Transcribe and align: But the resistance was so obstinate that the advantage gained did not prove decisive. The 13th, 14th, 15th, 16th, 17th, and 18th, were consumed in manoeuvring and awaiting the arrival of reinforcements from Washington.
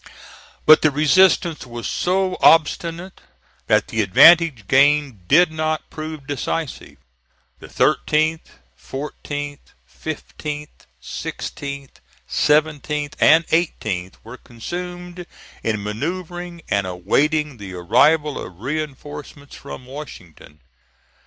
But 0.65 0.81
the 0.81 0.89
resistance 0.89 1.63
was 1.67 1.87
so 1.87 2.35
obstinate 2.41 3.21
that 3.67 3.89
the 3.89 4.01
advantage 4.01 4.67
gained 4.67 5.27
did 5.27 5.51
not 5.51 5.91
prove 5.91 6.25
decisive. 6.25 6.97
The 7.59 7.67
13th, 7.67 8.45
14th, 8.75 9.59
15th, 9.87 10.69
16th, 11.03 11.89
17th, 12.27 13.13
and 13.19 13.45
18th, 13.45 14.15
were 14.23 14.37
consumed 14.37 15.27
in 15.61 15.83
manoeuvring 15.83 16.63
and 16.67 16.87
awaiting 16.87 17.57
the 17.57 17.75
arrival 17.75 18.43
of 18.43 18.59
reinforcements 18.59 19.55
from 19.55 19.85
Washington. 19.85 20.61